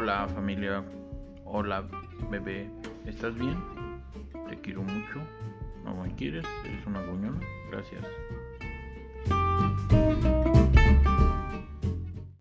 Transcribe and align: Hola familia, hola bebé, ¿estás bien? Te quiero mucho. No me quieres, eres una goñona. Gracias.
Hola 0.00 0.28
familia, 0.28 0.84
hola 1.44 1.84
bebé, 2.30 2.70
¿estás 3.04 3.34
bien? 3.34 3.58
Te 4.48 4.56
quiero 4.60 4.80
mucho. 4.84 5.18
No 5.84 5.92
me 5.96 6.14
quieres, 6.14 6.44
eres 6.64 6.86
una 6.86 7.02
goñona. 7.02 7.40
Gracias. 7.72 8.04